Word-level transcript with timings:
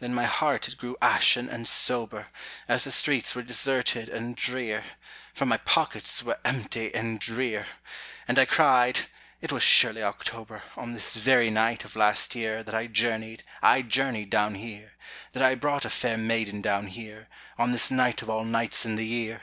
Then 0.00 0.12
my 0.12 0.24
heart 0.24 0.66
it 0.66 0.76
grew 0.76 0.96
ashen 1.00 1.48
and 1.48 1.68
sober, 1.68 2.30
As 2.66 2.82
the 2.82 2.90
streets 2.90 3.32
were 3.36 3.44
deserted 3.44 4.08
and 4.08 4.34
drear, 4.34 4.82
For 5.34 5.46
my 5.46 5.56
pockets 5.56 6.20
were 6.20 6.40
empty 6.44 6.92
and 6.92 7.20
drear; 7.20 7.66
And 8.26 8.40
I 8.40 8.44
cried: 8.44 9.06
"It 9.40 9.52
was 9.52 9.62
surely 9.62 10.02
October, 10.02 10.64
On 10.76 10.94
this 10.94 11.14
very 11.14 11.48
night 11.48 11.84
of 11.84 11.94
last 11.94 12.34
year, 12.34 12.64
That 12.64 12.74
I 12.74 12.88
journeyed, 12.88 13.44
I 13.62 13.82
journeyed 13.82 14.30
down 14.30 14.56
here, 14.56 14.94
That 15.30 15.44
I 15.44 15.54
brought 15.54 15.84
a 15.84 15.90
fair 15.90 16.16
maiden 16.18 16.60
down 16.60 16.88
here, 16.88 17.28
On 17.56 17.70
this 17.70 17.88
night 17.88 18.20
of 18.20 18.28
all 18.28 18.42
nights 18.44 18.84
in 18.84 18.96
the 18.96 19.06
year! 19.06 19.42